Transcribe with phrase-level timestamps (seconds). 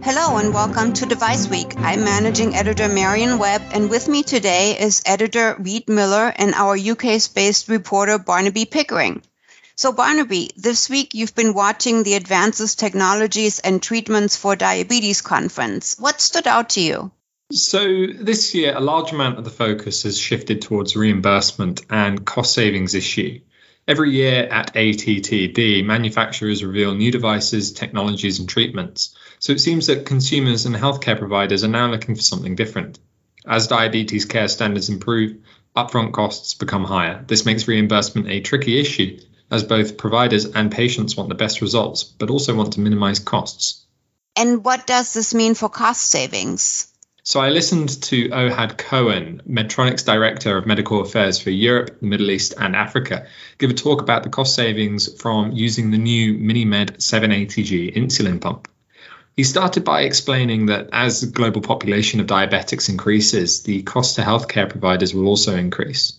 [0.00, 1.74] Hello and welcome to Device Week.
[1.76, 6.74] I'm managing editor Marion Webb, and with me today is editor Reed Miller and our
[6.74, 9.22] UK based reporter Barnaby Pickering.
[9.76, 15.96] So, Barnaby, this week you've been watching the Advances Technologies and Treatments for Diabetes conference.
[15.98, 17.12] What stood out to you?
[17.52, 22.54] So, this year, a large amount of the focus has shifted towards reimbursement and cost
[22.54, 23.40] savings issue.
[23.86, 29.16] Every year at ATTD, manufacturers reveal new devices, technologies, and treatments.
[29.42, 33.00] So it seems that consumers and healthcare providers are now looking for something different.
[33.44, 35.38] As diabetes care standards improve,
[35.76, 37.24] upfront costs become higher.
[37.26, 39.18] This makes reimbursement a tricky issue,
[39.50, 43.84] as both providers and patients want the best results, but also want to minimize costs.
[44.36, 46.86] And what does this mean for cost savings?
[47.24, 52.30] So I listened to Ohad Cohen, Medtronic's Director of Medical Affairs for Europe, the Middle
[52.30, 53.26] East, and Africa,
[53.58, 58.68] give a talk about the cost savings from using the new MiniMed 780G insulin pump.
[59.34, 64.22] He started by explaining that as the global population of diabetics increases, the cost to
[64.22, 66.12] healthcare providers will also increase.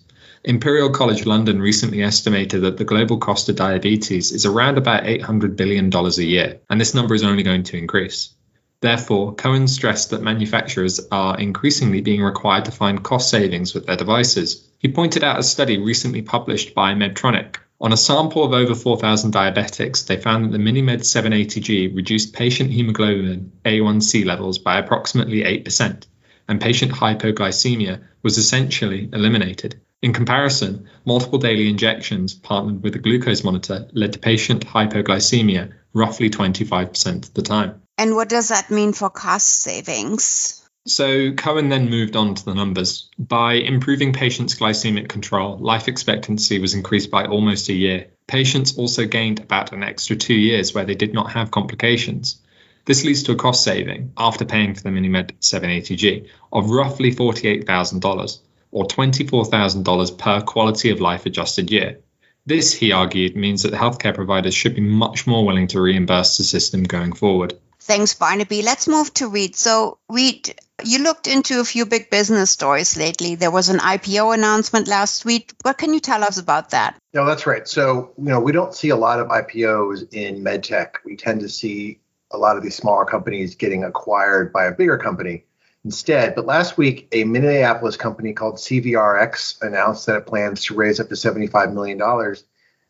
[0.44, 5.56] Imperial College London recently estimated that the global cost of diabetes is around about $800
[5.56, 8.34] billion a year, and this number is only going to increase.
[8.82, 13.96] Therefore, Cohen stressed that manufacturers are increasingly being required to find cost savings with their
[13.96, 14.68] devices.
[14.80, 17.58] He pointed out a study recently published by Medtronic.
[17.84, 22.72] On a sample of over 4,000 diabetics, they found that the MiniMed 780G reduced patient
[22.72, 26.06] hemoglobin A1C levels by approximately 8%,
[26.48, 29.82] and patient hypoglycemia was essentially eliminated.
[30.02, 36.30] In comparison, multiple daily injections partnered with a glucose monitor led to patient hypoglycemia roughly
[36.30, 37.82] 25% of the time.
[37.98, 40.63] And what does that mean for cost savings?
[40.86, 43.10] So Cohen then moved on to the numbers.
[43.18, 48.08] By improving patients' glycemic control, life expectancy was increased by almost a year.
[48.28, 52.42] Patients also gained about an extra two years where they did not have complications.
[52.86, 58.40] This leads to a cost saving, after paying for the MiniMed 780G, of roughly $48,000
[58.72, 62.00] or $24,000 per quality of life adjusted year.
[62.46, 66.44] This, he argued, means that healthcare providers should be much more willing to reimburse the
[66.44, 67.54] system going forward.
[67.80, 68.62] Thanks, Barnaby.
[68.64, 69.56] Let's move to Reed.
[69.56, 73.36] So, Reed, you looked into a few big business stories lately.
[73.36, 75.54] There was an IPO announcement last week.
[75.62, 76.98] What can you tell us about that?
[77.14, 77.68] No, that's right.
[77.68, 80.96] So, you know, we don't see a lot of IPOs in medtech.
[81.06, 82.00] We tend to see
[82.32, 85.46] a lot of these smaller companies getting acquired by a bigger company
[85.86, 86.36] instead.
[86.36, 91.10] But last week, a Minneapolis company called CVRx announced that it plans to raise up
[91.10, 92.02] to $75 million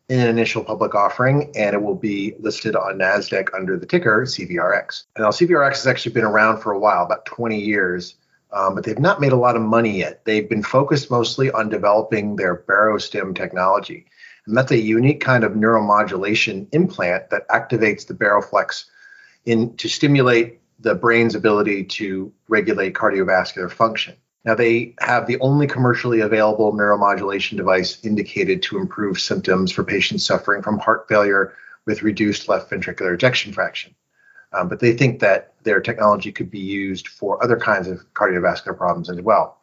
[0.08, 4.22] in an initial public offering, and it will be listed on NASDAQ under the ticker
[4.22, 5.04] CVRX.
[5.18, 8.16] Now CVRX has actually been around for a while, about 20 years,
[8.52, 10.24] um, but they've not made a lot of money yet.
[10.24, 14.06] They've been focused mostly on developing their Barostim technology.
[14.46, 18.84] And that's a unique kind of neuromodulation implant that activates the baroreflex
[19.46, 24.14] in to stimulate the brain's ability to regulate cardiovascular function.
[24.44, 30.26] Now, they have the only commercially available neuromodulation device indicated to improve symptoms for patients
[30.26, 31.54] suffering from heart failure
[31.86, 33.94] with reduced left ventricular ejection fraction.
[34.52, 38.76] Um, but they think that their technology could be used for other kinds of cardiovascular
[38.76, 39.58] problems as well.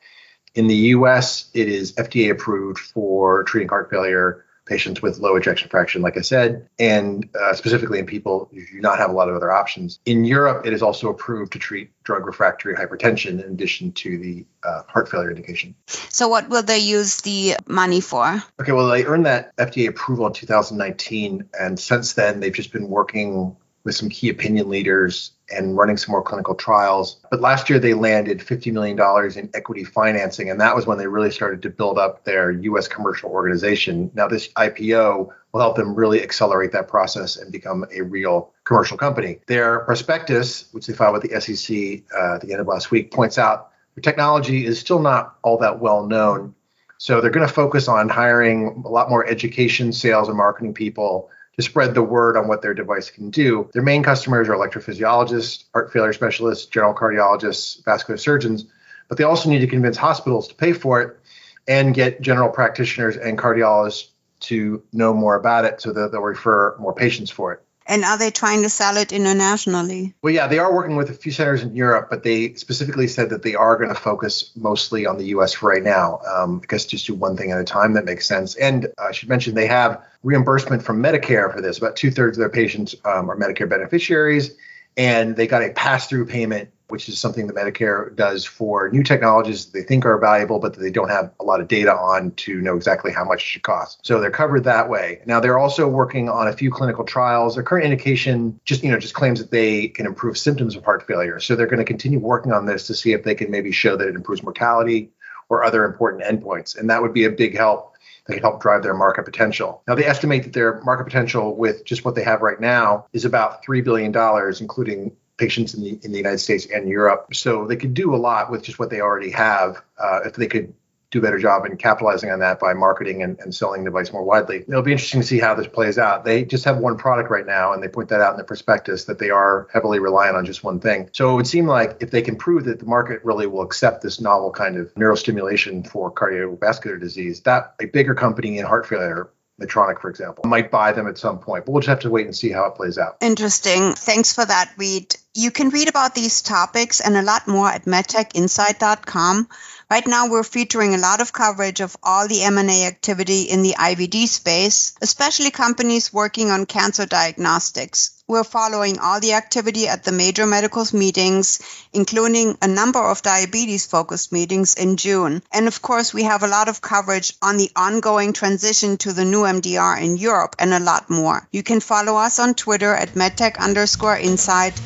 [0.56, 5.68] In the US, it is FDA approved for treating heart failure patients with low ejection
[5.68, 9.28] fraction, like I said, and uh, specifically in people who do not have a lot
[9.28, 10.00] of other options.
[10.06, 14.46] In Europe, it is also approved to treat drug refractory hypertension in addition to the
[14.64, 15.76] uh, heart failure indication.
[15.88, 18.42] So, what will they use the money for?
[18.62, 22.88] Okay, well, they earned that FDA approval in 2019, and since then, they've just been
[22.88, 27.18] working with some key opinion leaders and running some more clinical trials.
[27.30, 29.00] But last year they landed $50 million
[29.38, 32.88] in equity financing, and that was when they really started to build up their US
[32.88, 34.12] commercial organization.
[34.14, 38.98] Now, this IPO will help them really accelerate that process and become a real commercial
[38.98, 39.40] company.
[39.48, 43.12] Their prospectus, which they filed with the SEC uh, at the end of last week,
[43.12, 46.56] points out the technology is still not all that well known.
[46.98, 51.30] So they're going to focus on hiring a lot more education, sales, and marketing people
[51.56, 53.70] to spread the word on what their device can do.
[53.74, 58.66] Their main customers are electrophysiologists, heart failure specialists, general cardiologists, vascular surgeons,
[59.10, 61.20] but they also need to convince hospitals to pay for it
[61.68, 64.08] and get general practitioners and cardiologists
[64.40, 67.64] to know more about it so that they'll refer more patients for it.
[67.92, 70.14] And are they trying to sell it internationally?
[70.22, 73.30] Well, yeah, they are working with a few centers in Europe, but they specifically said
[73.32, 76.22] that they are going to focus mostly on the US for right now.
[76.26, 77.92] Um, I guess just do one thing at a time.
[77.92, 78.56] That makes sense.
[78.56, 81.80] And I should mention they have reimbursement from Medicare for this.
[81.80, 84.52] About two thirds of their patients um, are Medicare beneficiaries.
[84.98, 89.66] And they got a pass-through payment which is something that Medicare does for new technologies
[89.66, 92.32] that they think are valuable, but that they don't have a lot of data on
[92.32, 94.06] to know exactly how much it should cost.
[94.06, 95.22] So they're covered that way.
[95.26, 97.56] Now they're also working on a few clinical trials.
[97.56, 101.08] Their current indication just, you know, just claims that they can improve symptoms of heart
[101.08, 101.40] failure.
[101.40, 103.96] So they're going to continue working on this to see if they can maybe show
[103.96, 105.12] that it improves mortality
[105.50, 106.78] or other important endpoints.
[106.78, 107.91] And that would be a big help
[108.26, 109.84] that could help drive their market potential.
[109.88, 113.26] Now, they estimate that their market potential with just what they have right now is
[113.26, 114.14] about $3 billion,
[114.60, 117.34] including patients in the in the United States and Europe.
[117.34, 120.46] So they could do a lot with just what they already have uh, if they
[120.48, 120.74] could
[121.12, 124.12] do a better job in capitalizing on that by marketing and, and selling the device
[124.12, 124.62] more widely.
[124.62, 126.24] It'll be interesting to see how this plays out.
[126.24, 129.06] They just have one product right now, and they point that out in the prospectus
[129.06, 131.10] that they are heavily reliant on just one thing.
[131.12, 134.02] So it would seem like if they can prove that the market really will accept
[134.02, 139.30] this novel kind of neurostimulation for cardiovascular disease, that a bigger company in heart failure
[139.62, 142.26] Medtronic, for example, might buy them at some point, but we'll just have to wait
[142.26, 143.18] and see how it plays out.
[143.22, 143.94] Interesting.
[143.94, 145.16] Thanks for that, Reed.
[145.34, 149.48] You can read about these topics and a lot more at medtechinsight.com.
[149.90, 153.76] Right now, we're featuring a lot of coverage of all the M&A activity in the
[153.78, 158.12] IVD space, especially companies working on cancer diagnostics.
[158.28, 161.60] We're following all the activity at the major medical meetings,
[161.92, 165.44] including a number of diabetes focused meetings in June.
[165.52, 169.26] And of course, we have a lot of coverage on the ongoing transition to the
[169.26, 171.46] new MDR in Europe and a lot more.
[171.52, 174.80] You can follow us on Twitter at medtech underscore insight.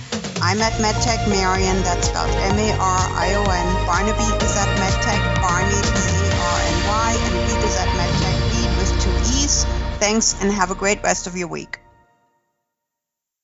[0.45, 3.86] I'm at medtech Marion, that's spelled M A R I O N.
[3.88, 8.38] Barnaby is at medtech Barney, B A R N Y, and Reed is at medtech
[8.53, 9.65] Reed with two E's.
[9.97, 11.80] Thanks and have a great rest of your week.